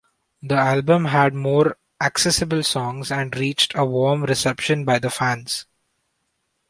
[0.41, 5.67] The album had more-accessible songs, and reached a warm reception by the fans.